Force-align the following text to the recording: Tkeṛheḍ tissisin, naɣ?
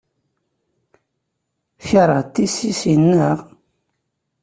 Tkeṛheḍ 1.79 2.27
tissisin, 2.33 3.03
naɣ? 3.11 3.37